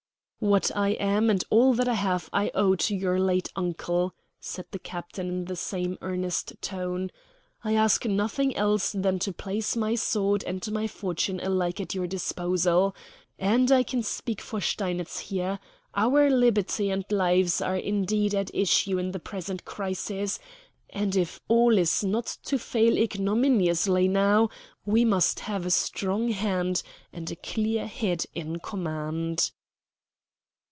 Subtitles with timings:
[0.43, 4.65] "What I am and all that I have I owe to your late uncle," said
[4.71, 7.11] the captain in the same earnest tone.
[7.63, 12.07] "I ask nothing else than to place my sword and my fortune alike at your
[12.07, 12.95] disposal.
[13.37, 15.59] And I can speak for Steinitz here.
[15.93, 20.39] Our liberty and lives are indeed at issue in the present crisis;
[20.89, 24.49] and if all is not to fail ignominiously now,
[24.87, 26.81] we must have a strong hand
[27.13, 29.51] and a clear head in command."